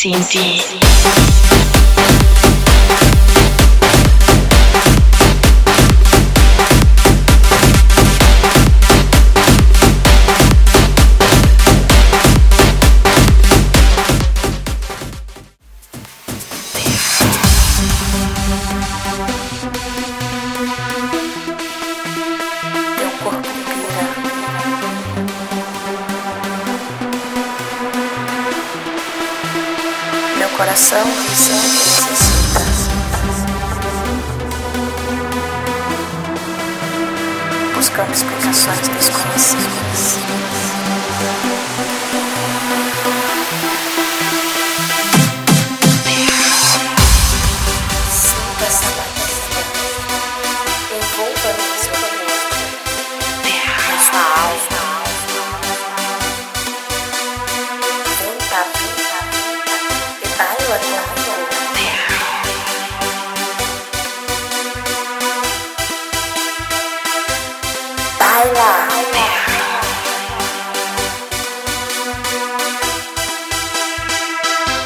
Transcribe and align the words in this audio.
CMC. 0.00 1.69
Coração. 30.70 31.04
Buscando 37.74 38.12
explicações 38.12 38.88
desconhecidas. 38.88 40.18
Sinta 48.12 48.64
essa 48.64 48.86
batida. 48.96 49.60
Envolva-me 50.94 51.99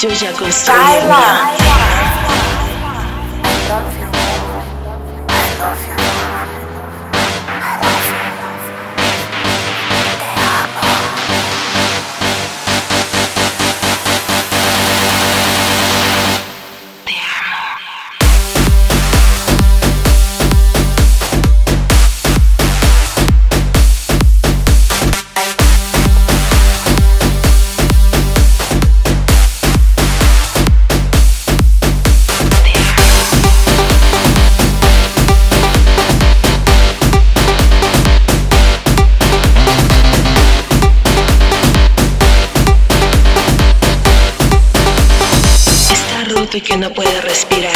Joja 0.00 0.32
Gostosa. 0.38 0.78
Vai 0.78 1.06
lá. 1.08 1.52
Y 46.50 46.62
que 46.62 46.76
no 46.78 46.90
puede 46.90 47.20
respirar. 47.20 47.74